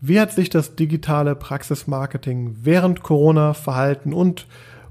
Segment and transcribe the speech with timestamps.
[0.00, 4.46] Wie hat sich das digitale Praxismarketing während Corona verhalten und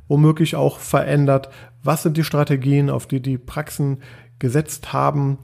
[0.08, 1.50] womöglich auch verändert?
[1.84, 4.04] Was sind die Strategien, auf die die Praxen
[4.38, 5.40] gesetzt haben?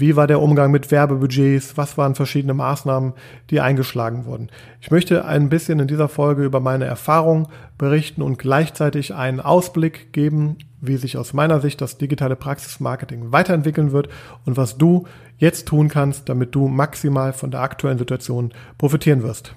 [0.00, 1.76] Wie war der Umgang mit Werbebudgets?
[1.76, 3.12] Was waren verschiedene Maßnahmen,
[3.50, 4.48] die eingeschlagen wurden?
[4.80, 10.14] Ich möchte ein bisschen in dieser Folge über meine Erfahrung berichten und gleichzeitig einen Ausblick
[10.14, 14.08] geben, wie sich aus meiner Sicht das digitale Praxismarketing weiterentwickeln wird
[14.46, 19.54] und was du jetzt tun kannst, damit du maximal von der aktuellen Situation profitieren wirst.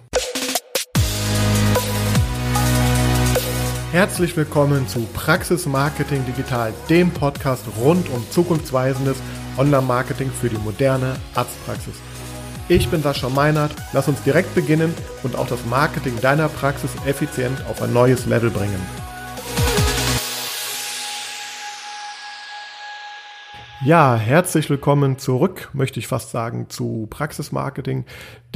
[3.94, 9.22] Herzlich willkommen zu Praxis Marketing Digital, dem Podcast rund um zukunftsweisendes
[9.58, 11.96] Online-Marketing für die moderne Arztpraxis.
[12.70, 17.64] Ich bin Sascha Meinert, lass uns direkt beginnen und auch das Marketing deiner Praxis effizient
[17.70, 18.80] auf ein neues Level bringen.
[23.86, 28.06] Ja, herzlich willkommen zurück, möchte ich fast sagen, zu Praxismarketing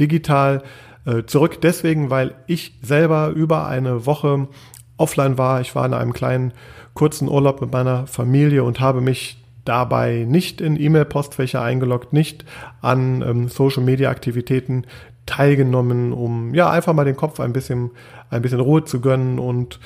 [0.00, 0.62] digital.
[1.04, 4.48] Äh, zurück deswegen, weil ich selber über eine Woche
[4.96, 5.60] offline war.
[5.60, 6.54] Ich war in einem kleinen
[6.94, 9.36] kurzen Urlaub mit meiner Familie und habe mich
[9.68, 12.44] dabei nicht in E-Mail-Postfächer eingeloggt, nicht
[12.80, 14.86] an ähm, Social-Media-Aktivitäten
[15.26, 17.90] teilgenommen, um ja einfach mal den Kopf ein bisschen,
[18.30, 19.78] ein bisschen Ruhe zu gönnen und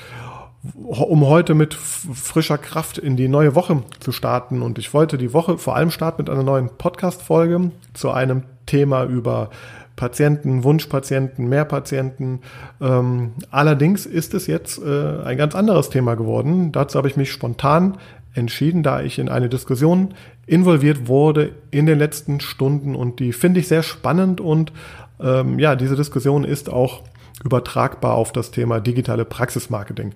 [0.81, 4.61] um heute mit frischer Kraft in die neue Woche zu starten.
[4.61, 9.03] Und ich wollte die Woche vor allem starten mit einer neuen Podcast-Folge zu einem Thema
[9.03, 9.49] über
[9.95, 12.39] Patienten, Wunschpatienten, Mehrpatienten.
[12.81, 16.71] Ähm, allerdings ist es jetzt äh, ein ganz anderes Thema geworden.
[16.71, 17.97] Dazu habe ich mich spontan
[18.33, 20.13] entschieden, da ich in eine Diskussion
[20.45, 24.71] involviert wurde in den letzten Stunden und die finde ich sehr spannend und
[25.19, 27.03] ähm, ja, diese Diskussion ist auch
[27.43, 30.13] übertragbar auf das Thema digitale Praxismarketing.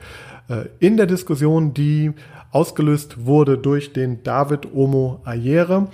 [0.49, 2.13] Äh, in der Diskussion, die
[2.51, 5.87] ausgelöst wurde durch den David Omo Ayere,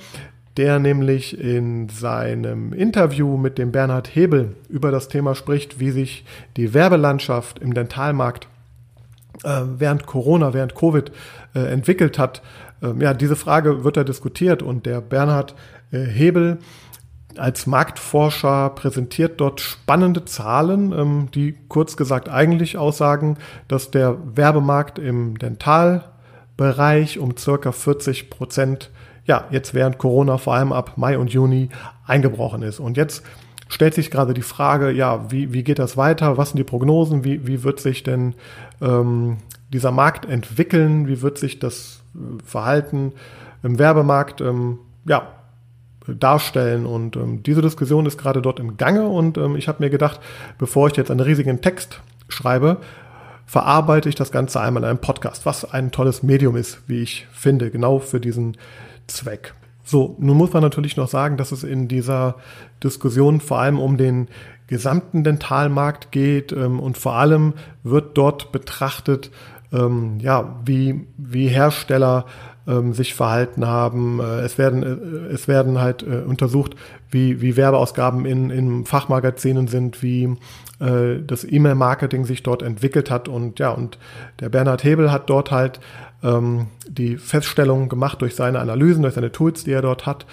[0.58, 6.26] der nämlich in seinem Interview mit dem Bernhard Hebel über das Thema spricht, wie sich
[6.58, 8.48] die Werbelandschaft im Dentalmarkt
[9.44, 11.12] äh, während Corona, während Covid
[11.56, 12.42] äh, entwickelt hat.
[12.82, 15.56] Ähm, ja, diese Frage wird da diskutiert und der Bernhard
[15.92, 16.58] Hebel
[17.38, 23.38] als Marktforscher präsentiert dort spannende Zahlen, ähm, die kurz gesagt eigentlich aussagen,
[23.68, 28.92] dass der Werbemarkt im Dentalbereich um circa 40 Prozent,
[29.26, 31.70] ja, jetzt während Corona vor allem ab Mai und Juni
[32.06, 32.80] eingebrochen ist.
[32.80, 33.24] Und jetzt
[33.68, 36.38] stellt sich gerade die Frage, ja, wie, wie geht das weiter?
[36.38, 37.24] Was sind die Prognosen?
[37.24, 38.36] Wie, wie wird sich denn
[38.82, 39.38] ähm,
[39.74, 41.08] dieser Markt entwickeln?
[41.08, 43.14] Wie wird sich das äh, Verhalten
[43.64, 45.28] im Werbemarkt ähm, ja,
[46.08, 46.86] darstellen.
[46.86, 50.20] Und ähm, diese Diskussion ist gerade dort im Gange und ähm, ich habe mir gedacht,
[50.58, 52.78] bevor ich jetzt einen riesigen Text schreibe,
[53.46, 57.28] verarbeite ich das Ganze einmal in einem Podcast, was ein tolles Medium ist, wie ich
[57.32, 58.58] finde, genau für diesen
[59.08, 59.54] Zweck.
[59.86, 62.36] So, nun muss man natürlich noch sagen, dass es in dieser
[62.82, 64.30] Diskussion vor allem um den
[64.68, 67.54] gesamten Dentalmarkt geht ähm, und vor allem
[67.84, 69.30] wird dort betrachtet,
[69.74, 72.26] ähm, ja, wie, wie Hersteller
[72.68, 74.20] ähm, sich verhalten haben.
[74.20, 76.76] Äh, es werden, äh, es werden halt äh, untersucht,
[77.10, 80.38] wie, wie Werbeausgaben in, in Fachmagazinen sind, wie
[80.80, 83.28] äh, das E-Mail-Marketing sich dort entwickelt hat.
[83.28, 83.98] Und ja, und
[84.40, 85.80] der Bernhard Hebel hat dort halt
[86.24, 90.26] ähm, die Feststellung gemacht durch seine Analysen, durch seine Tools, die er dort hat,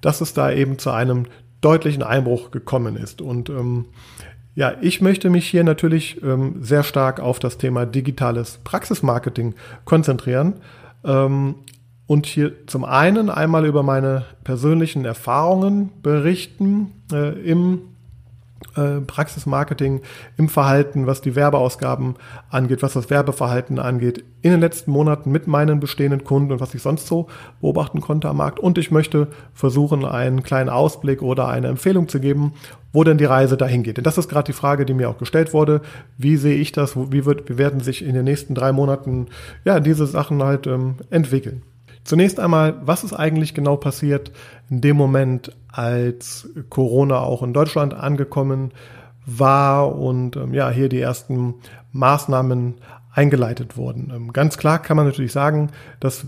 [0.00, 1.26] dass es da eben zu einem
[1.60, 3.20] deutlichen Einbruch gekommen ist.
[3.20, 3.86] Und ähm,
[4.56, 10.54] ja, ich möchte mich hier natürlich ähm, sehr stark auf das Thema digitales Praxismarketing konzentrieren.
[11.04, 11.56] Ähm,
[12.06, 17.80] und hier zum einen einmal über meine persönlichen Erfahrungen berichten äh, im
[19.06, 20.00] Praxismarketing,
[20.36, 22.14] im Verhalten, was die Werbeausgaben
[22.50, 26.74] angeht, was das Werbeverhalten angeht, in den letzten Monaten mit meinen bestehenden Kunden und was
[26.74, 27.26] ich sonst so
[27.60, 28.58] beobachten konnte am Markt.
[28.58, 32.52] Und ich möchte versuchen, einen kleinen Ausblick oder eine Empfehlung zu geben,
[32.92, 33.98] wo denn die Reise dahin geht.
[33.98, 35.82] Denn das ist gerade die Frage, die mir auch gestellt wurde.
[36.16, 36.96] Wie sehe ich das?
[36.96, 39.26] Wie, wird, wie werden sich in den nächsten drei Monaten
[39.64, 41.62] ja, diese Sachen halt ähm, entwickeln?
[42.06, 44.30] Zunächst einmal, was ist eigentlich genau passiert
[44.70, 48.72] in dem Moment, als Corona auch in Deutschland angekommen
[49.26, 51.56] war und ähm, ja, hier die ersten
[51.90, 52.76] Maßnahmen
[53.12, 54.12] eingeleitet wurden.
[54.14, 56.24] Ähm, ganz klar kann man natürlich sagen, dass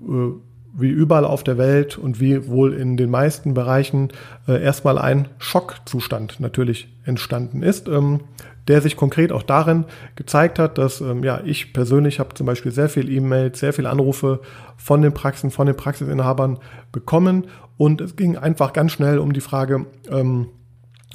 [0.00, 0.32] äh,
[0.74, 4.08] wie überall auf der Welt und wie wohl in den meisten Bereichen
[4.48, 7.88] äh, erstmal ein Schockzustand natürlich entstanden ist.
[7.88, 8.20] Ähm,
[8.68, 9.84] der sich konkret auch darin
[10.14, 13.86] gezeigt hat, dass ähm, ja ich persönlich habe zum Beispiel sehr viel E-Mails, sehr viel
[13.86, 14.40] Anrufe
[14.76, 16.58] von den Praxen, von den Praxisinhabern
[16.92, 17.46] bekommen
[17.76, 20.48] und es ging einfach ganz schnell um die Frage ähm,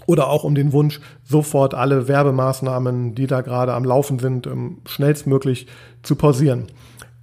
[0.06, 4.80] oder auch um den Wunsch, sofort alle Werbemaßnahmen, die da gerade am Laufen sind, ähm,
[4.86, 5.68] schnellstmöglich
[6.04, 6.68] zu pausieren.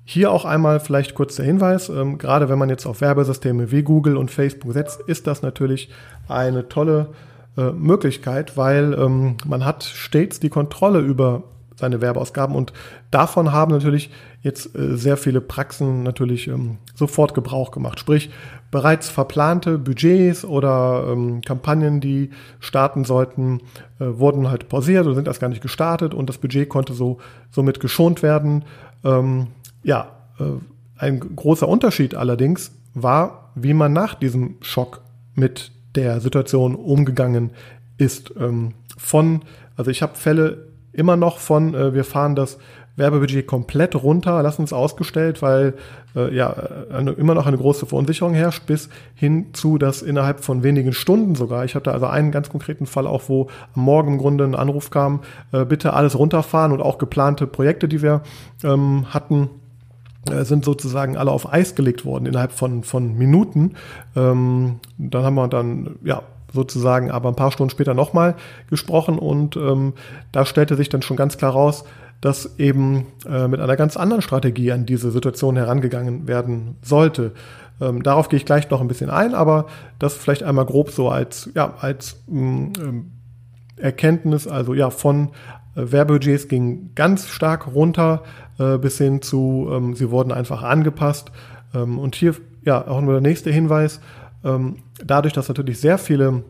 [0.04, 3.82] Hier auch einmal vielleicht kurz der Hinweis, ähm, gerade wenn man jetzt auf Werbesysteme wie
[3.82, 5.88] Google und Facebook setzt, ist das natürlich
[6.28, 7.08] eine tolle
[7.56, 11.44] äh, Möglichkeit, weil ähm, man hat stets die Kontrolle über
[11.76, 12.72] seine Werbeausgaben und
[13.10, 14.10] davon haben natürlich
[14.42, 17.98] jetzt äh, sehr viele Praxen natürlich ähm, sofort Gebrauch gemacht.
[17.98, 18.30] Sprich,
[18.70, 22.30] bereits verplante Budgets oder ähm, Kampagnen, die
[22.60, 23.60] starten sollten,
[23.98, 27.18] äh, wurden halt pausiert oder sind erst gar nicht gestartet und das Budget konnte so
[27.50, 28.64] somit geschont werden.
[29.02, 29.48] Ähm,
[29.84, 30.08] ja,
[30.40, 30.44] äh,
[30.96, 35.02] ein großer Unterschied allerdings war, wie man nach diesem Schock
[35.34, 37.50] mit der Situation umgegangen
[37.98, 38.32] ist.
[38.38, 39.42] Ähm, von,
[39.76, 42.58] also ich habe Fälle immer noch von, äh, wir fahren das
[42.96, 45.74] Werbebudget komplett runter, lassen es ausgestellt, weil
[46.14, 46.54] äh, ja
[46.92, 51.34] eine, immer noch eine große Verunsicherung herrscht, bis hin zu, dass innerhalb von wenigen Stunden
[51.34, 54.54] sogar, ich hatte also einen ganz konkreten Fall auch, wo am Morgen im Grunde ein
[54.54, 55.22] Anruf kam,
[55.68, 58.22] bitte alles runterfahren und auch geplante Projekte, die wir
[58.62, 59.50] ähm, hatten,
[60.44, 63.74] sind sozusagen alle auf Eis gelegt worden innerhalb von, von Minuten.
[64.16, 66.22] Ähm, dann haben wir dann ja
[66.52, 68.36] sozusagen aber ein paar Stunden später nochmal
[68.70, 69.94] gesprochen und ähm,
[70.32, 71.84] da stellte sich dann schon ganz klar raus,
[72.20, 77.32] dass eben äh, mit einer ganz anderen Strategie an diese Situation herangegangen werden sollte.
[77.80, 79.66] Ähm, darauf gehe ich gleich noch ein bisschen ein, aber
[79.98, 83.10] das vielleicht einmal grob so als, ja, als mh, ähm,
[83.76, 85.28] Erkenntnis, also ja, von äh,
[85.74, 88.22] Werbebudgets ging ganz stark runter
[88.58, 91.32] äh, bis hin zu, ähm, sie wurden einfach angepasst.
[91.74, 92.34] Ähm, und hier,
[92.64, 94.00] ja, auch nur der nächste Hinweis,
[94.44, 96.44] ähm, dadurch, dass natürlich sehr viele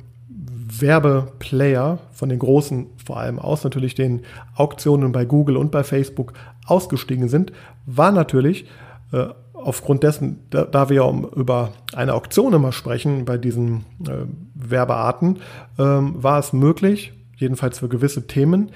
[0.80, 4.22] Werbeplayer von den großen, vor allem aus natürlich den
[4.56, 6.32] Auktionen bei Google und bei Facebook
[6.66, 7.52] ausgestiegen sind,
[7.86, 8.66] war natürlich
[9.12, 14.26] äh, aufgrund dessen, da, da, wir um, über eine Auktion immer sprechen bei diesen äh,
[14.54, 15.38] Werbearten,
[15.78, 18.70] ähm, war es möglich, jedenfalls für gewisse Themen,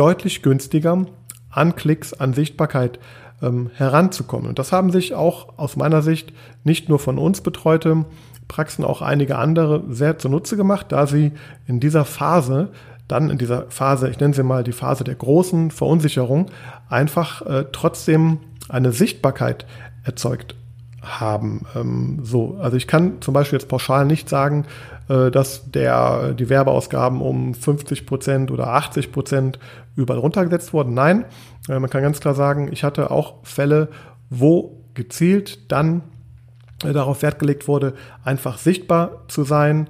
[0.00, 1.04] deutlich günstiger
[1.50, 2.98] an Klicks, an Sichtbarkeit
[3.42, 4.48] ähm, heranzukommen.
[4.48, 6.32] Und das haben sich auch aus meiner Sicht
[6.64, 8.06] nicht nur von uns betreute
[8.48, 11.32] Praxen auch einige andere sehr zunutze gemacht, da sie
[11.66, 12.70] in dieser Phase,
[13.08, 16.46] dann in dieser Phase, ich nenne sie mal die Phase der großen Verunsicherung,
[16.88, 18.38] einfach äh, trotzdem
[18.70, 19.66] eine Sichtbarkeit
[20.02, 20.56] erzeugt
[21.02, 21.66] haben.
[21.74, 24.66] Ähm, so, also ich kann zum Beispiel jetzt pauschal nicht sagen,
[25.08, 29.58] äh, dass der, die Werbeausgaben um 50 Prozent oder 80 Prozent
[29.96, 30.94] überall runtergesetzt wurden.
[30.94, 31.24] Nein,
[31.68, 33.88] äh, man kann ganz klar sagen, ich hatte auch Fälle,
[34.28, 36.02] wo gezielt dann
[36.84, 37.94] äh, darauf Wert gelegt wurde,
[38.24, 39.88] einfach sichtbar zu sein,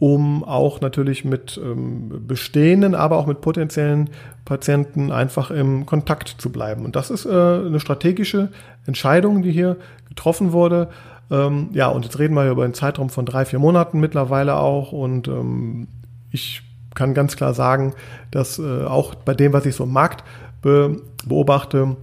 [0.00, 4.08] um auch natürlich mit ähm, bestehenden, aber auch mit potenziellen
[4.46, 6.86] Patienten einfach im Kontakt zu bleiben.
[6.86, 8.48] Und das ist äh, eine strategische
[8.86, 9.76] Entscheidung, die hier
[10.08, 10.88] getroffen wurde.
[11.30, 14.92] Ähm, ja, und jetzt reden wir über einen Zeitraum von drei, vier Monaten mittlerweile auch.
[14.92, 15.86] Und ähm,
[16.32, 16.62] ich
[16.94, 17.92] kann ganz klar sagen,
[18.30, 20.24] dass äh, auch bei dem, was ich so im Markt
[20.62, 20.96] be
[21.26, 21.96] beobachte,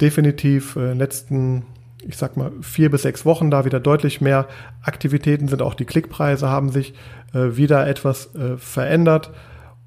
[0.00, 1.62] definitiv äh, in den letzten
[2.06, 4.46] ich sag mal, vier bis sechs Wochen da wieder deutlich mehr
[4.82, 5.62] Aktivitäten sind.
[5.62, 6.94] Auch die Klickpreise haben sich
[7.32, 9.30] äh, wieder etwas äh, verändert.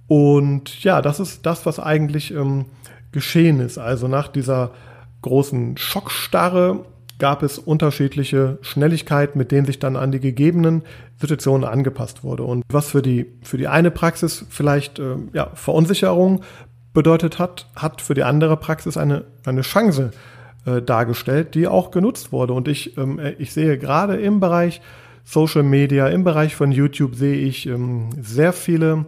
[0.07, 2.65] Und ja, das ist das, was eigentlich ähm,
[3.11, 3.77] geschehen ist.
[3.77, 4.71] Also nach dieser
[5.21, 6.85] großen Schockstarre
[7.19, 10.83] gab es unterschiedliche Schnelligkeiten, mit denen sich dann an die gegebenen
[11.19, 12.43] Situationen angepasst wurde.
[12.43, 16.41] Und was für die, für die eine Praxis vielleicht äh, ja, Verunsicherung
[16.93, 20.11] bedeutet hat, hat für die andere Praxis eine, eine Chance
[20.67, 22.53] äh, dargestellt, die auch genutzt wurde.
[22.53, 24.81] Und ich, ähm, äh, ich sehe gerade im Bereich
[25.23, 29.05] Social Media, im Bereich von YouTube sehe ich ähm, sehr viele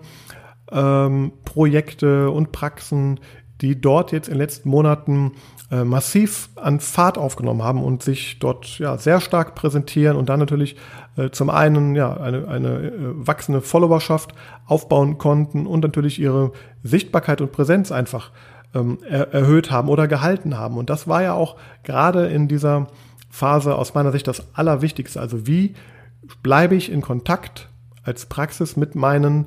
[0.71, 3.19] ähm, Projekte und Praxen,
[3.61, 5.33] die dort jetzt in den letzten Monaten
[5.71, 10.39] äh, massiv an Fahrt aufgenommen haben und sich dort ja sehr stark präsentieren und dann
[10.39, 10.77] natürlich
[11.15, 14.33] äh, zum einen ja eine, eine äh, wachsende Followerschaft
[14.65, 18.31] aufbauen konnten und natürlich ihre Sichtbarkeit und Präsenz einfach
[18.73, 20.77] ähm, er, erhöht haben oder gehalten haben.
[20.77, 22.87] Und das war ja auch gerade in dieser
[23.29, 25.19] Phase aus meiner Sicht das Allerwichtigste.
[25.19, 25.73] Also wie
[26.43, 27.69] bleibe ich in Kontakt
[28.03, 29.45] als Praxis mit meinen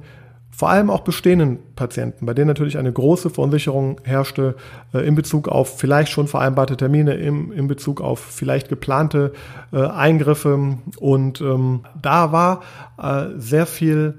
[0.54, 4.54] vor allem auch bestehenden Patienten, bei denen natürlich eine große Verunsicherung herrschte
[4.92, 9.32] äh, in Bezug auf vielleicht schon vereinbarte Termine, im, in Bezug auf vielleicht geplante
[9.72, 10.76] äh, Eingriffe.
[10.98, 12.60] Und ähm, da war
[12.98, 14.18] äh, sehr viel,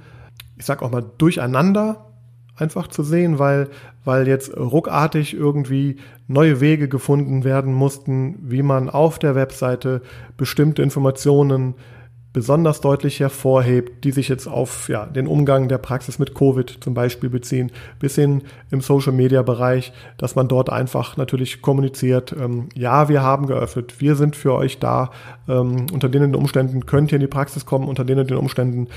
[0.57, 2.07] ich sag auch mal, Durcheinander
[2.57, 3.69] einfach zu sehen, weil,
[4.05, 10.01] weil jetzt ruckartig irgendwie neue Wege gefunden werden mussten, wie man auf der Webseite
[10.38, 11.75] bestimmte Informationen
[12.33, 16.95] besonders deutlich hervorhebt, die sich jetzt auf ja, den Umgang der Praxis mit Covid zum
[16.95, 18.41] Beispiel beziehen, bis hin
[18.72, 24.36] im Social-Media-Bereich, dass man dort einfach natürlich kommuniziert, ähm, ja, wir haben geöffnet, wir sind
[24.36, 25.12] für euch da,
[25.48, 28.88] ähm, unter den Umständen könnt ihr in die Praxis kommen, unter den Umständen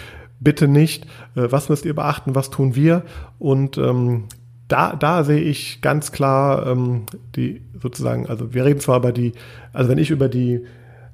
[0.40, 3.02] bitte nicht, äh, was müsst ihr beachten, was tun wir?
[3.38, 4.24] Und ähm,
[4.68, 9.32] da, da sehe ich ganz klar ähm, die sozusagen, also wir reden zwar über die,
[9.72, 10.64] also wenn ich über die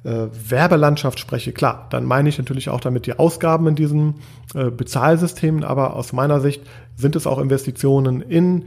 [0.04, 4.14] äh, Werbelandschaft spreche, klar, dann meine ich natürlich auch damit die Ausgaben in diesen
[4.54, 6.62] äh, Bezahlsystemen, aber aus meiner Sicht
[6.97, 8.64] sind es auch Investitionen in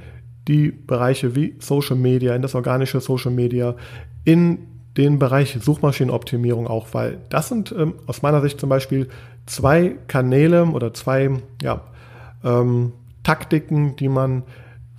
[0.48, 3.75] die Bereiche wie Social Media, in das organische Social Media,
[4.24, 4.60] in
[4.98, 9.10] den Bereich Suchmaschinenoptimierung auch, weil das sind ähm, aus meiner Sicht zum Beispiel
[9.46, 11.82] zwei Kanäle oder zwei ja,
[12.44, 14.44] ähm, Taktiken, die man,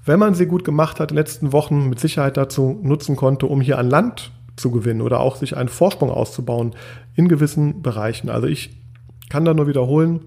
[0.06, 3.46] wenn man sie gut gemacht hat, in den letzten Wochen mit Sicherheit dazu nutzen konnte,
[3.46, 6.74] um hier an Land zu gewinnen oder auch sich einen Vorsprung auszubauen
[7.14, 8.30] in gewissen Bereichen.
[8.30, 8.80] Also ich
[9.28, 10.20] kann da nur wiederholen,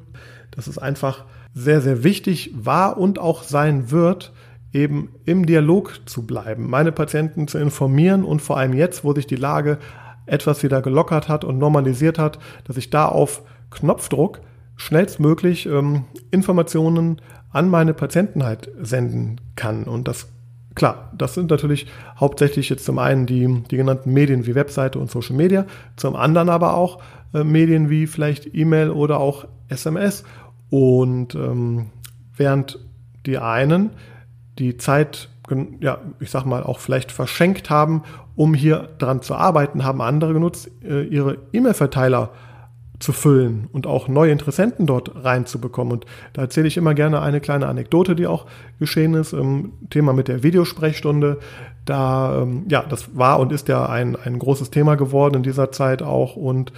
[0.52, 4.34] dass es einfach sehr, sehr wichtig war und auch sein wird,
[4.72, 9.26] eben im Dialog zu bleiben, meine Patienten zu informieren und vor allem jetzt, wo sich
[9.26, 9.80] die Lage
[10.28, 14.42] etwas wieder gelockert hat und normalisiert hat, dass ich da auf Knopfdruck
[14.80, 17.22] schnellstmöglich ähm, Informationen
[17.52, 19.84] an meine Patienten halt senden kann.
[19.84, 20.30] Und das,
[20.74, 25.12] klar, das sind natürlich hauptsächlich jetzt zum einen die, die genannten Medien wie Webseite und
[25.12, 25.66] Social Media,
[25.98, 27.02] zum anderen aber auch
[27.34, 30.24] äh, Medien wie vielleicht E-Mail oder auch SMS.
[30.70, 31.88] Und ähm,
[32.36, 32.80] während
[33.26, 33.90] die einen
[34.60, 35.30] die Zeit,
[35.82, 38.04] ja, ich sag mal, auch vielleicht verschenkt haben,
[38.36, 42.32] um hier dran zu arbeiten, haben andere genutzt, äh, ihre E-Mail-Verteiler
[43.00, 45.94] zu füllen und auch neue Interessenten dort reinzubekommen.
[45.94, 48.46] Und da erzähle ich immer gerne eine kleine Anekdote, die auch
[48.78, 49.34] geschehen ist.
[49.34, 51.40] Im Thema mit der Videosprechstunde.
[51.86, 55.72] Da, ähm, ja, das war und ist ja ein, ein großes Thema geworden in dieser
[55.72, 56.36] Zeit auch.
[56.36, 56.74] Und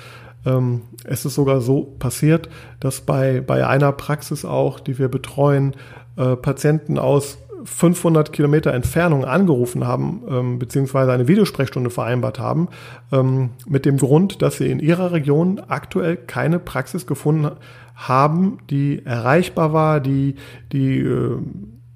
[0.45, 2.49] ähm, es ist sogar so passiert,
[2.79, 5.75] dass bei, bei einer Praxis auch, die wir betreuen,
[6.17, 12.69] äh, Patienten aus 500 Kilometer Entfernung angerufen haben, ähm, beziehungsweise eine Videosprechstunde vereinbart haben,
[13.11, 17.51] ähm, mit dem Grund, dass sie in ihrer Region aktuell keine Praxis gefunden
[17.95, 20.35] haben, die erreichbar war, die,
[20.71, 21.37] die äh,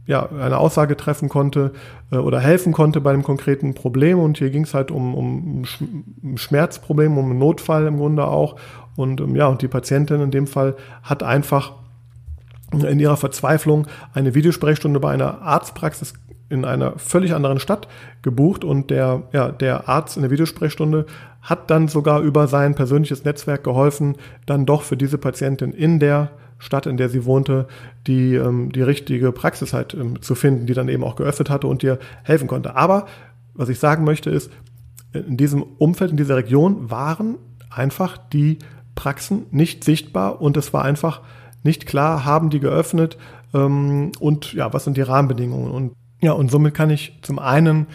[0.08, 1.72] ja, eine Aussage treffen konnte
[2.12, 4.20] äh, oder helfen konnte bei einem konkreten Problem.
[4.20, 5.64] Und hier ging es halt um, um
[6.36, 8.56] Schmerzproblem, um einen Notfall im Grunde auch.
[8.96, 11.74] Und ähm, ja, und die Patientin in dem Fall hat einfach
[12.84, 16.14] in ihrer Verzweiflung eine Videosprechstunde bei einer Arztpraxis
[16.50, 17.88] in einer völlig anderen Stadt
[18.22, 21.06] gebucht und der, ja, der Arzt in der Videosprechstunde
[21.42, 24.16] hat dann sogar über sein persönliches Netzwerk geholfen,
[24.46, 27.68] dann doch für diese Patientin in der Stadt, in der sie wohnte,
[28.08, 31.68] die, ähm, die richtige Praxis halt ähm, zu finden, die dann eben auch geöffnet hatte
[31.68, 32.76] und ihr helfen konnte.
[32.76, 33.06] Aber
[33.54, 34.52] was ich sagen möchte ist,
[35.14, 37.38] in diesem Umfeld, in dieser Region waren
[37.70, 38.60] einfach die
[38.96, 41.22] Praxen nicht sichtbar und es war einfach
[41.66, 43.18] nicht klar, haben die geöffnet
[43.54, 45.72] ähm, und ja, was sind die Rahmenbedingungen?
[45.72, 47.88] Und ja, und somit kann ich zum einen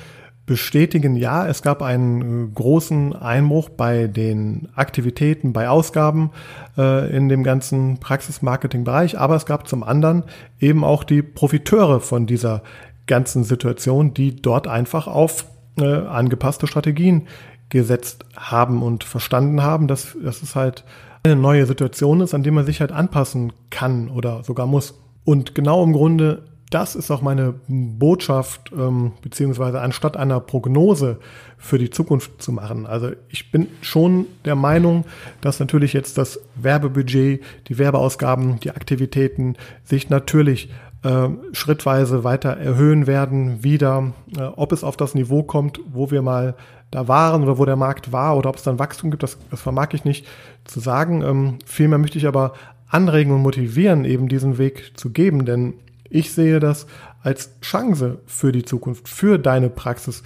[0.45, 6.31] bestätigen, ja, es gab einen äh, großen Einbruch bei den Aktivitäten, bei Ausgaben
[6.77, 10.25] äh, in dem ganzen Praxismarketing-Bereich, aber es gab zum anderen
[10.59, 12.63] eben auch die Profiteure von dieser
[13.07, 15.47] ganzen Situation, die dort einfach auf
[15.79, 17.29] äh, angepasste Strategien
[17.69, 20.85] gesetzt haben und verstanden haben, dass, dass es halt
[21.23, 24.99] eine neue Situation ist, an die man sich halt anpassen kann oder sogar muss.
[25.25, 31.19] Und genau im Grunde, das ist auch meine Botschaft, ähm, beziehungsweise anstatt einer Prognose
[31.59, 32.87] für die Zukunft zu machen.
[32.87, 35.05] Also ich bin schon der Meinung,
[35.41, 40.71] dass natürlich jetzt das Werbebudget, die Werbeausgaben, die Aktivitäten sich natürlich
[41.03, 46.23] äh, schrittweise weiter erhöhen werden, wieder, äh, ob es auf das Niveau kommt, wo wir
[46.23, 46.55] mal
[46.91, 49.61] da waren oder wo der Markt war oder ob es dann Wachstum gibt, das, das
[49.61, 50.27] vermag ich nicht
[50.65, 51.23] zu sagen.
[51.23, 52.55] Ähm, vielmehr möchte ich aber
[52.89, 55.75] anregen und motivieren, eben diesen Weg zu geben, denn
[56.09, 56.87] ich sehe das
[57.23, 60.23] als Chance für die Zukunft, für deine Praxis.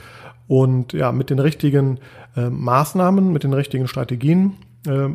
[0.46, 1.98] Und ja, mit den richtigen
[2.36, 4.54] äh, Maßnahmen, mit den richtigen Strategien
[4.86, 5.08] äh,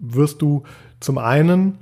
[0.00, 0.64] wirst du
[1.00, 1.78] zum einen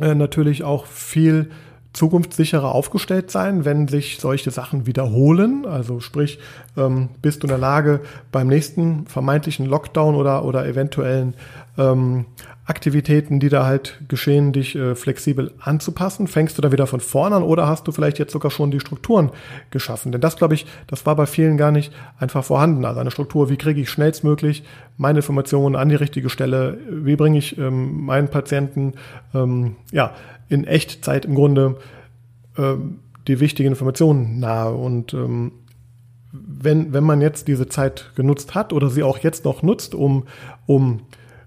[0.00, 1.50] äh, natürlich auch viel
[1.92, 5.66] zukunftssicherer aufgestellt sein, wenn sich solche Sachen wiederholen.
[5.66, 6.38] Also sprich,
[6.76, 11.34] ähm, bist du in der Lage, beim nächsten vermeintlichen Lockdown oder, oder eventuellen
[11.76, 12.26] ähm,
[12.64, 16.28] Aktivitäten, die da halt geschehen, dich äh, flexibel anzupassen?
[16.28, 18.78] Fängst du da wieder von vorne an oder hast du vielleicht jetzt sogar schon die
[18.78, 19.30] Strukturen
[19.70, 20.12] geschaffen?
[20.12, 22.84] Denn das, glaube ich, das war bei vielen gar nicht einfach vorhanden.
[22.84, 24.62] Also eine Struktur, wie kriege ich schnellstmöglich
[24.96, 26.78] meine Informationen an die richtige Stelle?
[26.88, 28.92] Wie bringe ich ähm, meinen Patienten
[29.34, 30.14] ähm, ja,
[30.48, 31.76] in Echtzeit im Grunde
[32.56, 34.72] ähm, die wichtigen Informationen nahe.
[34.74, 35.52] Und ähm,
[36.32, 40.24] wenn, wenn man jetzt diese Zeit genutzt hat oder sie auch jetzt noch nutzt, um,
[40.66, 41.02] um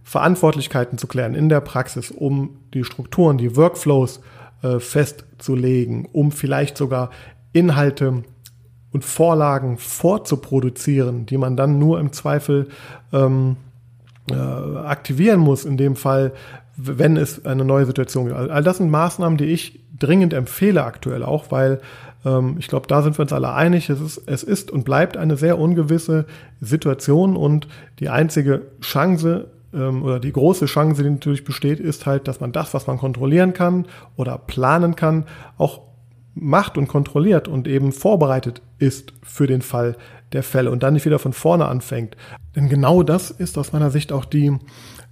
[0.06, 4.22] Verantwortlichkeiten zu klären in der Praxis, um die Strukturen, die Workflows
[4.62, 7.10] äh, festzulegen, um vielleicht sogar
[7.54, 8.24] Inhalte
[8.92, 12.68] und Vorlagen vorzuproduzieren, die man dann nur im Zweifel
[13.12, 13.58] ähm,
[14.30, 16.34] äh, aktivieren muss, in dem Fall,
[16.78, 18.38] wenn es eine neue Situation gibt.
[18.38, 21.82] All das sind Maßnahmen, die ich dringend empfehle aktuell auch, weil
[22.24, 23.90] ähm, ich glaube, da sind wir uns alle einig.
[23.90, 26.26] Es ist, es ist und bleibt eine sehr ungewisse
[26.62, 27.68] Situation und
[28.00, 32.51] die einzige Chance ähm, oder die große Chance, die natürlich besteht, ist halt, dass man
[32.51, 35.25] das, was man kontrollieren kann oder planen kann,
[35.58, 35.82] auch
[36.34, 39.96] macht und kontrolliert und eben vorbereitet ist für den Fall
[40.34, 42.17] der Fälle und dann nicht wieder von vorne anfängt.
[42.55, 44.58] Denn genau das ist aus meiner Sicht auch die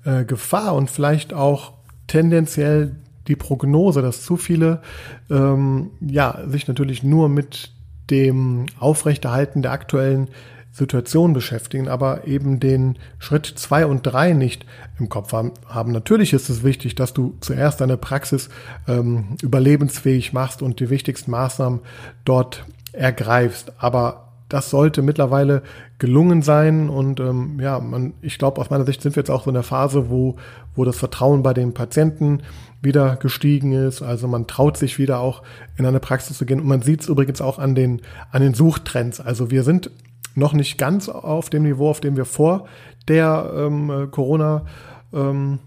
[0.03, 1.73] äh, Gefahr und vielleicht auch
[2.07, 4.81] tendenziell die Prognose, dass zu viele
[5.29, 7.71] ähm, ja sich natürlich nur mit
[8.09, 10.27] dem Aufrechterhalten der aktuellen
[10.73, 14.65] Situation beschäftigen, aber eben den Schritt zwei und drei nicht
[14.97, 15.91] im Kopf haben.
[15.91, 18.49] Natürlich ist es wichtig, dass du zuerst deine Praxis
[18.87, 21.81] ähm, überlebensfähig machst und die wichtigsten Maßnahmen
[22.25, 23.71] dort ergreifst.
[23.77, 25.61] Aber das sollte mittlerweile
[25.99, 29.43] gelungen sein und ähm, ja, man, ich glaube, aus meiner Sicht sind wir jetzt auch
[29.43, 30.37] so in der Phase, wo,
[30.75, 32.41] wo das Vertrauen bei den Patienten
[32.81, 34.01] wieder gestiegen ist.
[34.01, 35.43] Also man traut sich wieder auch
[35.77, 36.59] in eine Praxis zu gehen.
[36.59, 38.01] Und man sieht es übrigens auch an den,
[38.31, 39.21] an den Suchtrends.
[39.21, 39.89] Also wir sind
[40.35, 42.67] noch nicht ganz auf dem Niveau, auf dem wir vor
[43.07, 44.65] der ähm, Corona,
[45.13, 45.59] ähm,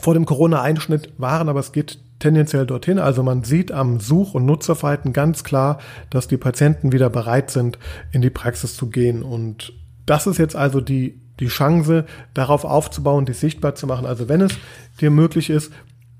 [0.00, 2.98] vor dem Corona-Einschnitt waren, aber es geht tendenziell dorthin.
[2.98, 5.78] Also man sieht am Such- und Nutzerverhalten ganz klar,
[6.10, 7.78] dass die Patienten wieder bereit sind,
[8.12, 9.22] in die Praxis zu gehen.
[9.22, 9.72] Und
[10.06, 14.06] das ist jetzt also die, die Chance, darauf aufzubauen, die sichtbar zu machen.
[14.06, 14.52] Also wenn es
[15.00, 15.72] dir möglich ist,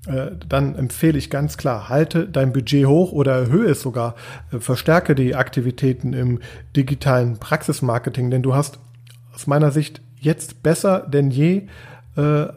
[0.07, 4.15] äh, dann empfehle ich ganz klar, halte dein Budget hoch oder erhöhe es sogar,
[4.51, 6.39] äh, verstärke die Aktivitäten im
[6.75, 8.79] digitalen Praxismarketing, denn du hast
[9.33, 11.67] aus meiner Sicht jetzt besser denn je
[12.15, 12.47] äh,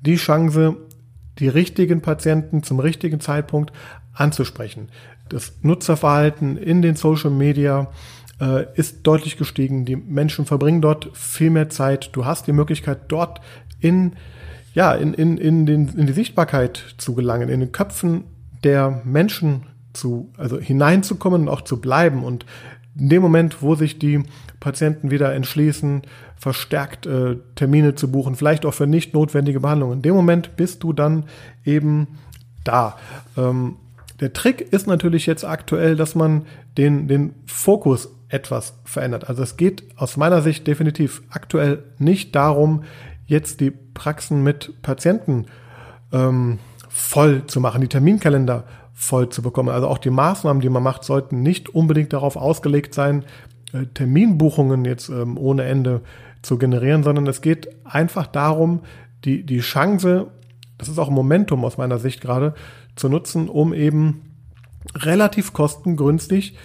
[0.00, 0.76] die Chance,
[1.38, 3.72] die richtigen Patienten zum richtigen Zeitpunkt
[4.14, 4.88] anzusprechen.
[5.28, 7.88] Das Nutzerverhalten in den Social Media
[8.40, 9.84] äh, ist deutlich gestiegen.
[9.84, 12.10] Die Menschen verbringen dort viel mehr Zeit.
[12.12, 13.40] Du hast die Möglichkeit, dort
[13.80, 14.14] in
[14.74, 18.24] ja, in, in, in, den, in die Sichtbarkeit zu gelangen, in den Köpfen
[18.62, 19.62] der Menschen
[19.92, 22.22] zu, also hineinzukommen und auch zu bleiben.
[22.22, 22.46] Und
[22.96, 24.22] in dem Moment, wo sich die
[24.60, 26.02] Patienten wieder entschließen,
[26.36, 30.82] verstärkt äh, Termine zu buchen, vielleicht auch für nicht notwendige Behandlungen, in dem Moment bist
[30.82, 31.24] du dann
[31.64, 32.18] eben
[32.64, 32.96] da.
[33.36, 33.76] Ähm,
[34.20, 36.46] der Trick ist natürlich jetzt aktuell, dass man
[36.76, 39.28] den, den Fokus etwas verändert.
[39.28, 42.84] Also es geht aus meiner Sicht definitiv aktuell nicht darum,
[43.30, 45.46] jetzt die Praxen mit Patienten
[46.12, 49.68] ähm, voll zu machen, die Terminkalender voll zu bekommen.
[49.68, 53.24] Also auch die Maßnahmen, die man macht, sollten nicht unbedingt darauf ausgelegt sein,
[53.72, 56.02] äh, Terminbuchungen jetzt ähm, ohne Ende
[56.42, 58.80] zu generieren, sondern es geht einfach darum,
[59.24, 60.26] die, die Chance,
[60.76, 62.54] das ist auch ein Momentum aus meiner Sicht gerade,
[62.96, 64.22] zu nutzen, um eben
[64.96, 66.56] relativ kostengünstig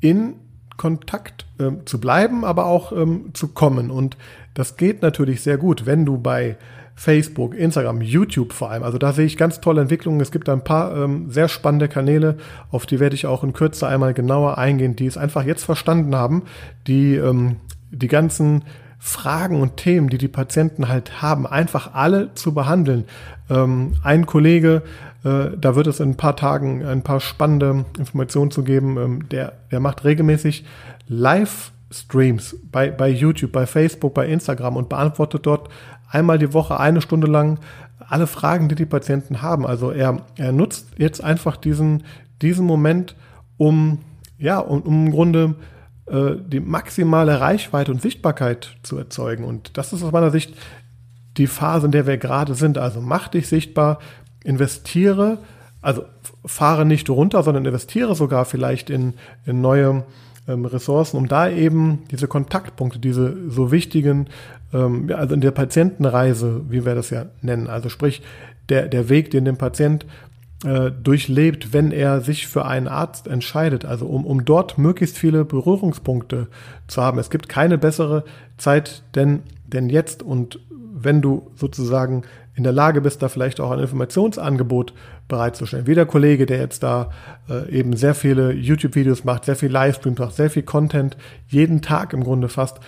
[0.00, 0.34] in
[0.80, 3.90] Kontakt äh, zu bleiben, aber auch ähm, zu kommen.
[3.90, 4.16] Und
[4.54, 6.56] das geht natürlich sehr gut, wenn du bei
[6.94, 8.82] Facebook, Instagram, YouTube vor allem.
[8.82, 10.22] Also da sehe ich ganz tolle Entwicklungen.
[10.22, 12.38] Es gibt ein paar ähm, sehr spannende Kanäle,
[12.70, 16.16] auf die werde ich auch in Kürze einmal genauer eingehen, die es einfach jetzt verstanden
[16.16, 16.44] haben,
[16.86, 17.56] die ähm,
[17.90, 18.64] die ganzen
[18.98, 23.04] Fragen und Themen, die die Patienten halt haben, einfach alle zu behandeln.
[23.50, 24.82] Ähm, ein Kollege,
[25.24, 29.28] äh, da wird es in ein paar Tagen ein paar spannende Informationen zu geben, ähm,
[29.28, 30.64] der, der macht regelmäßig
[31.08, 35.68] Live-Streams bei, bei YouTube, bei Facebook, bei Instagram und beantwortet dort
[36.08, 37.58] einmal die Woche eine Stunde lang
[38.08, 39.66] alle Fragen, die die Patienten haben.
[39.66, 42.02] Also er, er nutzt jetzt einfach diesen,
[42.42, 43.14] diesen Moment,
[43.56, 43.98] um,
[44.38, 45.54] ja, um, um im Grunde
[46.06, 49.44] äh, die maximale Reichweite und Sichtbarkeit zu erzeugen.
[49.44, 50.54] Und das ist aus meiner Sicht
[51.36, 52.78] die Phase, in der wir gerade sind.
[52.78, 54.00] Also mach dich sichtbar,
[54.44, 55.38] investiere,
[55.82, 56.04] also
[56.44, 59.14] fahre nicht runter, sondern investiere sogar vielleicht in,
[59.46, 60.04] in neue
[60.48, 64.26] ähm, Ressourcen, um da eben diese Kontaktpunkte, diese so wichtigen,
[64.72, 68.22] ähm, also in der Patientenreise, wie wir das ja nennen, also sprich
[68.68, 70.06] der, der Weg, den der Patient
[70.64, 73.84] äh, durchlebt, wenn er sich für einen Arzt entscheidet.
[73.84, 76.48] Also um, um dort möglichst viele Berührungspunkte
[76.86, 77.18] zu haben.
[77.18, 78.24] Es gibt keine bessere
[78.58, 80.22] Zeit denn, denn jetzt.
[80.22, 80.60] Und
[80.92, 82.24] wenn du sozusagen
[82.60, 84.92] in der Lage bist, da vielleicht auch ein Informationsangebot
[85.28, 85.86] bereitzustellen.
[85.86, 87.08] Wie der Kollege, der jetzt da
[87.48, 91.16] äh, eben sehr viele YouTube-Videos macht, sehr viel Livestreams macht, sehr viel Content,
[91.48, 92.78] jeden Tag im Grunde fast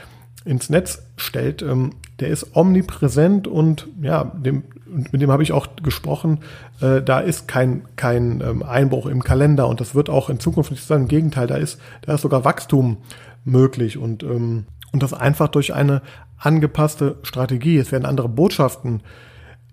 [0.44, 4.64] ins Netz stellt, ähm, der ist omnipräsent und ja, dem,
[5.10, 6.40] mit dem habe ich auch gesprochen,
[6.82, 10.70] äh, da ist kein, kein ähm, Einbruch im Kalender und das wird auch in Zukunft
[10.70, 11.02] nicht sein.
[11.02, 12.98] Im Gegenteil, da ist, da ist sogar Wachstum
[13.46, 16.02] möglich und, ähm, und das einfach durch eine
[16.36, 17.78] angepasste Strategie.
[17.78, 19.00] Es werden andere Botschaften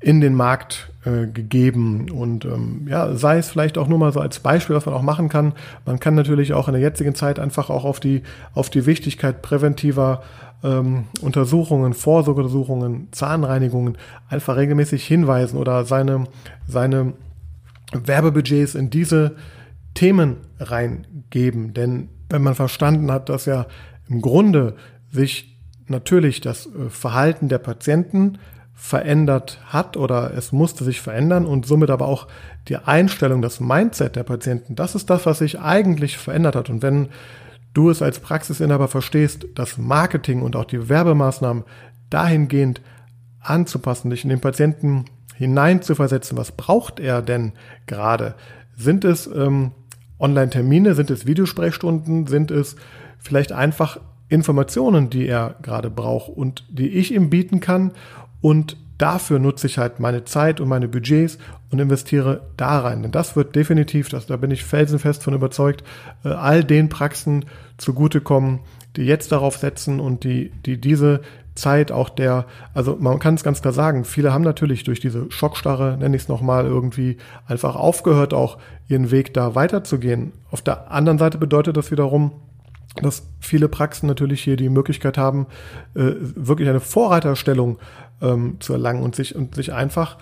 [0.02, 2.10] in den Markt äh, gegeben.
[2.10, 5.02] Und ähm, ja, sei es vielleicht auch nur mal so als Beispiel, was man auch
[5.02, 5.54] machen kann.
[5.86, 9.42] Man kann natürlich auch in der jetzigen Zeit einfach auch auf die, auf die Wichtigkeit
[9.42, 10.24] präventiver
[10.64, 13.98] ähm, Untersuchungen, Vorsorgeuntersuchungen, Zahnreinigungen
[14.30, 16.26] einfach regelmäßig hinweisen oder seine,
[16.68, 17.14] seine
[17.92, 19.36] Werbebudgets in diese
[19.96, 21.74] Themen reingeben.
[21.74, 23.66] Denn wenn man verstanden hat, dass ja
[24.08, 24.76] im Grunde
[25.12, 25.58] sich
[25.88, 28.38] natürlich das äh, Verhalten der Patienten
[28.80, 32.28] verändert hat oder es musste sich verändern und somit aber auch
[32.70, 36.70] die Einstellung, das Mindset der Patienten, das ist das, was sich eigentlich verändert hat.
[36.70, 37.10] Und wenn
[37.74, 41.65] du es als Praxisinhaber verstehst, das Marketing und auch die Werbemaßnahmen
[42.10, 42.82] dahingehend
[43.42, 47.52] anzupassen, dich in den Patienten hineinzuversetzen, was braucht er denn
[47.86, 48.36] gerade?
[48.78, 49.72] Sind es ähm,
[50.20, 52.78] Online-Termine, sind es Videosprechstunden, sind es
[53.20, 57.92] vielleicht einfach Informationen, die er gerade braucht und die ich ihm bieten kann
[58.41, 61.38] und dafür nutze ich halt meine Zeit und meine Budgets
[61.71, 63.02] und investiere da rein.
[63.02, 65.84] Denn das wird definitiv, das, da bin ich felsenfest von überzeugt,
[66.23, 67.45] äh, all den Praxen
[67.78, 68.60] zugutekommen,
[68.95, 71.21] die jetzt darauf setzen und die, die diese
[71.56, 75.30] Zeit auch der, also man kann es ganz klar sagen, viele haben natürlich durch diese
[75.30, 80.32] Schockstarre, nenne ich es nochmal, irgendwie einfach aufgehört, auch ihren Weg da weiterzugehen.
[80.52, 82.32] Auf der anderen Seite bedeutet das wiederum,
[83.02, 85.48] dass viele Praxen natürlich hier die Möglichkeit haben,
[85.96, 87.80] äh, wirklich eine Vorreiterstellung
[88.22, 90.18] ähm, zu erlangen und sich, und sich einfach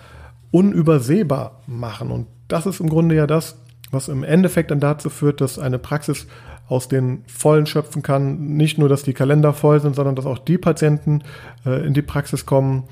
[0.50, 2.10] unübersehbar machen.
[2.10, 3.58] Und das ist im Grunde ja das,
[3.90, 6.26] was im Endeffekt dann dazu führt, dass eine Praxis
[6.68, 8.56] aus den Vollen schöpfen kann.
[8.56, 11.22] Nicht nur, dass die Kalender voll sind, sondern dass auch die Patienten
[11.64, 12.84] äh, in die Praxis kommen,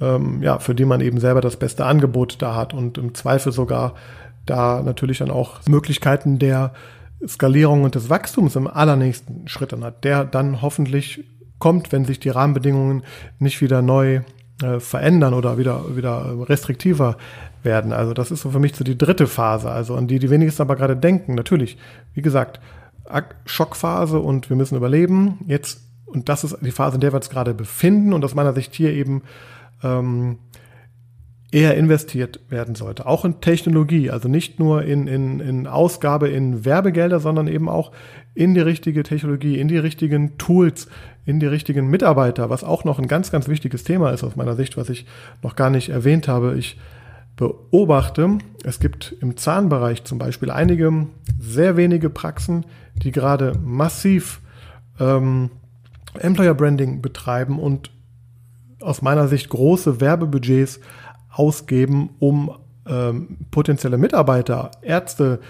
[0.00, 3.52] ähm, ja, für die man eben selber das beste Angebot da hat und im Zweifel
[3.52, 3.94] sogar
[4.46, 6.72] da natürlich dann auch Möglichkeiten der
[7.28, 11.24] Skalierung und des Wachstums im allernächsten Schritt dann hat, der dann hoffentlich
[11.58, 13.04] kommt, wenn sich die Rahmenbedingungen
[13.38, 14.20] nicht wieder neu
[14.62, 17.16] äh, verändern oder wieder, wieder restriktiver
[17.62, 17.92] werden.
[17.92, 20.62] Also das ist so für mich so die dritte Phase, also an die die wenigsten
[20.62, 21.34] aber gerade denken.
[21.34, 21.78] Natürlich,
[22.12, 22.60] wie gesagt,
[23.46, 25.38] Schockphase und wir müssen überleben.
[25.46, 28.52] Jetzt, und das ist die Phase, in der wir uns gerade befinden und aus meiner
[28.52, 29.22] Sicht hier eben
[29.82, 30.38] ähm,
[31.54, 33.06] eher investiert werden sollte.
[33.06, 37.92] Auch in Technologie, also nicht nur in, in, in Ausgabe in Werbegelder, sondern eben auch
[38.34, 40.88] in die richtige Technologie, in die richtigen Tools,
[41.24, 44.56] in die richtigen Mitarbeiter, was auch noch ein ganz, ganz wichtiges Thema ist aus meiner
[44.56, 45.06] Sicht, was ich
[45.42, 46.56] noch gar nicht erwähnt habe.
[46.58, 46.76] Ich
[47.36, 51.06] beobachte, es gibt im Zahnbereich zum Beispiel einige
[51.38, 54.40] sehr wenige Praxen, die gerade massiv
[54.98, 55.50] ähm,
[56.18, 57.92] Employer Branding betreiben und
[58.80, 60.80] aus meiner Sicht große Werbebudgets
[61.34, 62.52] ausgeben, um
[62.86, 65.40] ähm, potenzielle Mitarbeiter, Ärzte,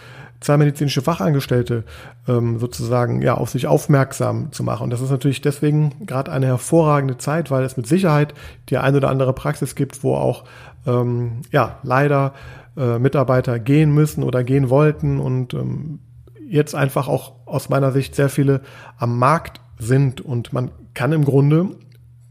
[0.40, 1.84] zahnmedizinische Fachangestellte
[2.28, 4.84] ähm, sozusagen ja auf sich aufmerksam zu machen.
[4.84, 8.34] Und das ist natürlich deswegen gerade eine hervorragende Zeit, weil es mit Sicherheit
[8.68, 10.44] die ein oder andere Praxis gibt, wo auch
[10.86, 12.34] ähm, ja leider
[12.76, 16.00] äh, Mitarbeiter gehen müssen oder gehen wollten und ähm,
[16.46, 18.60] jetzt einfach auch aus meiner Sicht sehr viele
[18.98, 21.70] am Markt sind und man kann im Grunde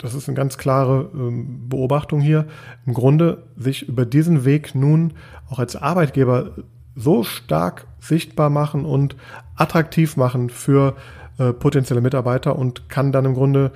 [0.03, 2.45] das ist eine ganz klare ähm, Beobachtung hier,
[2.85, 5.13] im Grunde sich über diesen Weg nun
[5.49, 6.51] auch als Arbeitgeber
[6.93, 9.15] so stark sichtbar machen und
[9.55, 10.95] attraktiv machen für
[11.37, 13.71] äh, potenzielle Mitarbeiter und kann dann im Grunde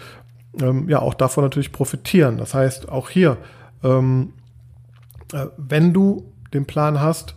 [0.61, 2.37] ähm, ja auch davon natürlich profitieren.
[2.37, 3.37] Das heißt, auch hier,
[3.81, 4.33] ähm,
[5.31, 7.35] äh, wenn du den Plan hast,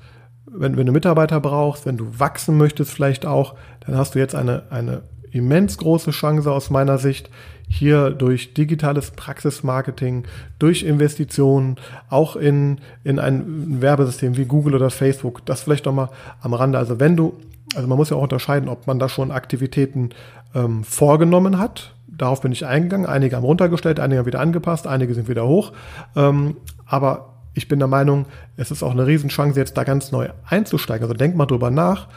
[0.50, 3.54] wenn, wenn du Mitarbeiter brauchst, wenn du wachsen möchtest vielleicht auch,
[3.86, 7.30] dann hast du jetzt eine, eine immens große Chance aus meiner Sicht,
[7.68, 10.24] hier durch digitales Praxismarketing,
[10.58, 11.76] durch Investitionen,
[12.08, 16.08] auch in, in ein Werbesystem wie Google oder Facebook, das vielleicht nochmal
[16.40, 16.78] am Rande.
[16.78, 17.34] Also wenn du,
[17.76, 20.10] also man muss ja auch unterscheiden, ob man da schon Aktivitäten
[20.54, 21.94] ähm, vorgenommen hat.
[22.08, 23.06] Darauf bin ich eingegangen.
[23.06, 25.72] Einige haben runtergestellt, einige haben wieder angepasst, einige sind wieder hoch.
[26.16, 30.28] Ähm, aber ich bin der Meinung, es ist auch eine Riesenchance, jetzt da ganz neu
[30.44, 31.02] einzusteigen.
[31.04, 32.08] Also denk mal drüber nach,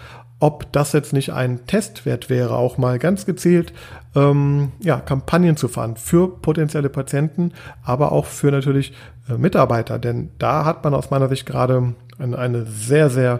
[0.43, 3.71] ob das jetzt nicht ein Testwert wäre, auch mal ganz gezielt
[4.13, 8.91] ähm, ja, Kampagnen zu fahren für potenzielle Patienten, aber auch für natürlich
[9.29, 9.99] äh, Mitarbeiter.
[9.99, 13.39] Denn da hat man aus meiner Sicht gerade eine, eine sehr, sehr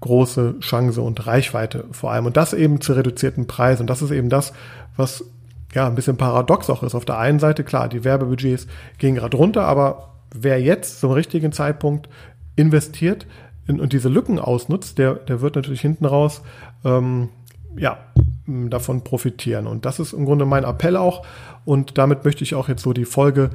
[0.00, 2.26] große Chance und Reichweite vor allem.
[2.26, 3.84] Und das eben zu reduzierten Preisen.
[3.84, 4.52] Und das ist eben das,
[4.94, 5.24] was
[5.72, 6.94] ja ein bisschen paradox auch ist.
[6.94, 8.66] Auf der einen Seite, klar, die Werbebudgets
[8.98, 12.10] gehen gerade runter, aber wer jetzt zum richtigen Zeitpunkt
[12.56, 13.26] investiert,
[13.68, 16.42] und diese Lücken ausnutzt, der, der wird natürlich hinten raus
[16.84, 17.28] ähm,
[17.76, 17.98] ja,
[18.46, 19.66] davon profitieren.
[19.66, 21.24] Und das ist im Grunde mein Appell auch.
[21.64, 23.50] Und damit möchte ich auch jetzt so die Folge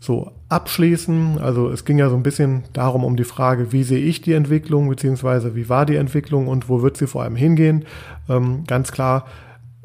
[0.00, 1.38] so abschließen.
[1.38, 4.32] Also es ging ja so ein bisschen darum, um die Frage, wie sehe ich die
[4.32, 7.84] Entwicklung, beziehungsweise wie war die Entwicklung und wo wird sie vor allem hingehen.
[8.28, 9.26] Ähm, ganz klar,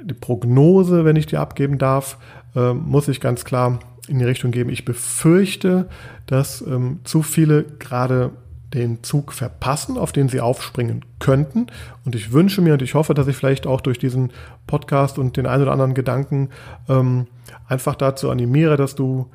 [0.03, 2.17] die Prognose, wenn ich die abgeben darf,
[2.55, 4.71] äh, muss ich ganz klar in die Richtung geben.
[4.71, 5.87] Ich befürchte,
[6.25, 8.31] dass ähm, zu viele gerade
[8.73, 11.67] den Zug verpassen, auf den sie aufspringen könnten.
[12.05, 14.31] Und ich wünsche mir und ich hoffe, dass ich vielleicht auch durch diesen
[14.65, 16.49] Podcast und den ein oder anderen Gedanken
[16.89, 17.27] ähm,
[17.67, 19.29] einfach dazu animiere, dass du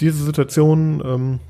[0.00, 1.40] diese Situation ähm,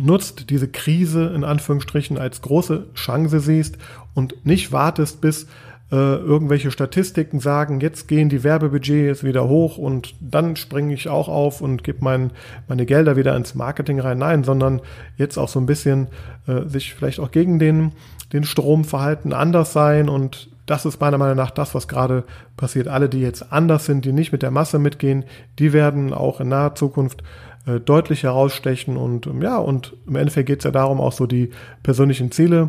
[0.00, 3.78] nutzt, diese Krise in Anführungsstrichen als große Chance siehst
[4.14, 5.46] und nicht wartest, bis
[5.90, 11.28] äh, irgendwelche Statistiken sagen, jetzt gehen die Werbebudgets wieder hoch und dann springe ich auch
[11.28, 12.30] auf und gebe mein,
[12.68, 14.18] meine Gelder wieder ins Marketing rein.
[14.18, 14.80] Nein, sondern
[15.16, 16.08] jetzt auch so ein bisschen
[16.46, 17.92] äh, sich vielleicht auch gegen den,
[18.32, 22.24] den Stromverhalten anders sein und das ist meiner Meinung nach das, was gerade
[22.58, 22.88] passiert.
[22.88, 25.24] Alle, die jetzt anders sind, die nicht mit der Masse mitgehen,
[25.58, 27.22] die werden auch in naher Zukunft
[27.66, 31.50] äh, deutlich herausstechen und ja, und im Endeffekt geht es ja darum, auch so die
[31.82, 32.68] persönlichen Ziele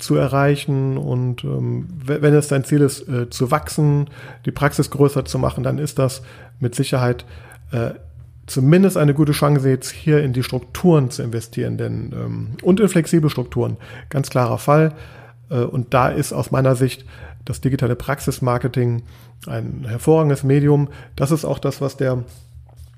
[0.00, 0.96] zu erreichen.
[0.96, 4.08] Und ähm, wenn es dein Ziel ist, äh, zu wachsen,
[4.44, 6.22] die Praxis größer zu machen, dann ist das
[6.58, 7.24] mit Sicherheit
[7.72, 7.90] äh,
[8.46, 11.78] zumindest eine gute Chance, jetzt hier in die Strukturen zu investieren.
[11.78, 13.76] Denn, ähm, und in flexible Strukturen.
[14.08, 14.92] Ganz klarer Fall.
[15.50, 17.04] Äh, und da ist aus meiner Sicht
[17.44, 19.02] das digitale Praxismarketing
[19.46, 20.88] ein hervorragendes Medium.
[21.16, 22.24] Das ist auch das, was der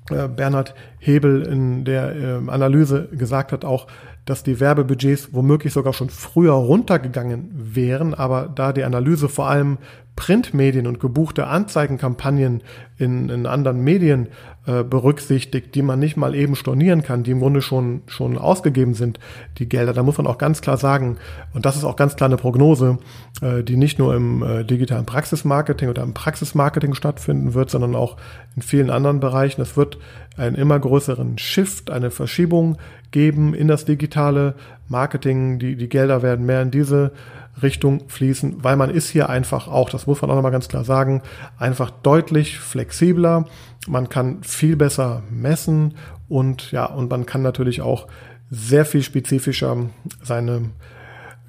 [0.09, 3.87] äh, Bernhard Hebel in der äh, Analyse gesagt hat, auch
[4.25, 9.77] dass die Werbebudgets womöglich sogar schon früher runtergegangen wären, aber da die Analyse vor allem
[10.15, 12.61] Printmedien und gebuchte Anzeigenkampagnen
[12.97, 14.27] in, in anderen Medien
[14.67, 18.93] äh, berücksichtigt, die man nicht mal eben stornieren kann, die im Grunde schon, schon ausgegeben
[18.93, 19.19] sind,
[19.57, 19.91] die Gelder.
[19.93, 21.17] Da muss man auch ganz klar sagen,
[21.53, 22.99] und das ist auch ganz klar eine Prognose,
[23.41, 28.17] äh, die nicht nur im äh, digitalen Praxismarketing oder im Praxismarketing stattfinden wird, sondern auch
[28.55, 29.61] in vielen anderen Bereichen.
[29.61, 29.97] Es wird
[30.37, 32.77] einen immer größeren Shift, eine Verschiebung
[33.13, 34.55] geben in das digitale
[34.89, 35.59] Marketing.
[35.59, 37.13] Die, die Gelder werden mehr in diese
[37.61, 40.83] Richtung fließen, weil man ist hier einfach auch, das muss man auch nochmal ganz klar
[40.83, 41.21] sagen,
[41.57, 43.45] einfach deutlich flexibler.
[43.87, 45.93] Man kann viel besser messen
[46.27, 48.07] und ja, und man kann natürlich auch
[48.49, 49.77] sehr viel spezifischer
[50.21, 50.71] seine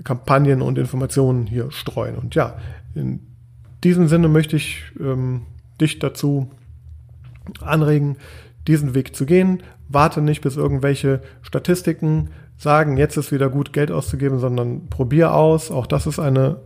[0.04, 2.16] Kampagnen und Informationen hier streuen.
[2.16, 2.58] Und ja,
[2.94, 3.20] in
[3.82, 5.42] diesem Sinne möchte ich ähm,
[5.80, 6.50] dich dazu
[7.60, 8.16] anregen,
[8.66, 9.62] diesen Weg zu gehen.
[9.88, 15.70] Warte nicht, bis irgendwelche Statistiken sagen, jetzt ist wieder gut, Geld auszugeben, sondern probier aus.
[15.70, 16.60] Auch das ist eine,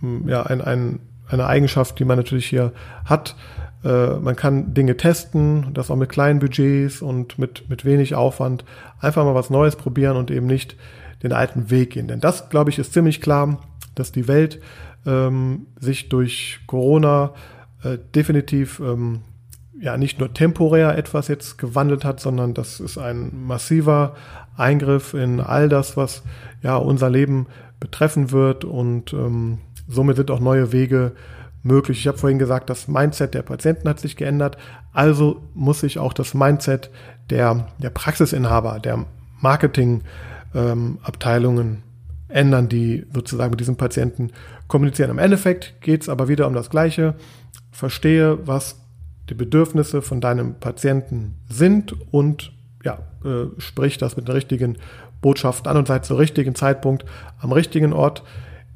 [0.00, 2.72] hm, ja, ein, ein, eine Eigenschaft, die man natürlich hier
[3.04, 3.36] hat.
[3.84, 8.64] Äh, man kann Dinge testen, das auch mit kleinen Budgets und mit, mit wenig Aufwand.
[9.00, 10.76] Einfach mal was Neues probieren und eben nicht
[11.22, 12.08] den alten Weg gehen.
[12.08, 13.58] Denn das, glaube ich, ist ziemlich klar,
[13.94, 14.60] dass die Welt
[15.06, 17.32] ähm, sich durch Corona
[17.82, 19.20] äh, definitiv ähm,
[19.80, 24.14] ja nicht nur temporär etwas jetzt gewandelt hat, sondern das ist ein massiver
[24.56, 26.22] Eingriff in all das, was
[26.62, 27.46] ja unser Leben
[27.80, 29.58] betreffen wird und ähm,
[29.88, 31.12] somit sind auch neue Wege
[31.62, 31.98] möglich.
[31.98, 34.56] Ich habe vorhin gesagt, das Mindset der Patienten hat sich geändert,
[34.92, 36.90] also muss sich auch das Mindset
[37.30, 39.06] der, der Praxisinhaber, der
[39.40, 41.82] Marketingabteilungen ähm,
[42.28, 44.30] ändern, die sozusagen mit diesen Patienten
[44.68, 45.10] kommunizieren.
[45.10, 47.14] Im Endeffekt geht es aber wieder um das Gleiche.
[47.70, 48.83] Verstehe, was
[49.30, 52.52] die Bedürfnisse von deinem Patienten sind und
[52.84, 54.76] ja, äh, sprich das mit den richtigen
[55.20, 57.04] Botschaften an und seid zur richtigen Zeitpunkt
[57.38, 58.22] am richtigen Ort.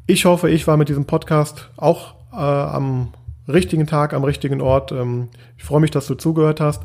[0.06, 3.12] Ich hoffe, ich war mit diesem Podcast auch äh, am
[3.46, 4.92] richtigen Tag, am richtigen Ort.
[4.92, 6.84] Ähm, ich freue mich, dass du zugehört hast.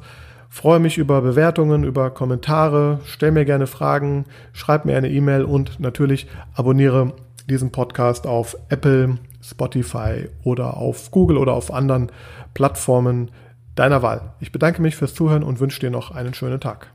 [0.49, 2.99] Freue mich über Bewertungen, über Kommentare.
[3.06, 7.13] Stell mir gerne Fragen, schreib mir eine E-Mail und natürlich abonniere
[7.49, 12.12] diesen Podcast auf Apple, Spotify oder auf Google oder auf anderen
[12.54, 13.32] Plattformen
[13.75, 14.33] deiner Wahl.
[14.39, 16.91] Ich bedanke mich fürs Zuhören und wünsche dir noch einen schönen Tag.